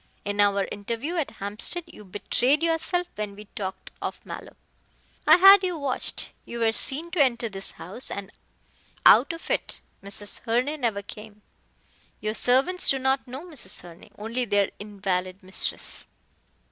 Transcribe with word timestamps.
In 0.25 0.39
our 0.41 0.65
interview 0.71 1.15
at 1.17 1.29
Hampstead 1.29 1.83
you 1.85 2.03
betrayed 2.03 2.63
yourself 2.63 3.05
when 3.13 3.35
we 3.35 3.45
talked 3.55 3.91
of 4.01 4.19
Mallow. 4.25 4.55
I 5.27 5.37
had 5.37 5.63
you 5.63 5.77
watched. 5.77 6.31
You 6.43 6.57
were 6.57 6.71
seen 6.71 7.11
to 7.11 7.21
enter 7.23 7.49
this 7.49 7.73
house, 7.73 8.09
and 8.09 8.31
out 9.05 9.31
of 9.31 9.51
it 9.51 9.79
Mrs. 10.03 10.39
Herne 10.39 10.81
never 10.81 11.03
came. 11.03 11.43
Your 12.19 12.33
servants 12.33 12.89
do 12.89 12.97
not 12.97 13.27
know 13.27 13.45
Mrs. 13.45 13.81
Herne 13.83 14.09
only 14.17 14.43
their 14.43 14.71
invalid 14.79 15.43
mistress." 15.43 16.07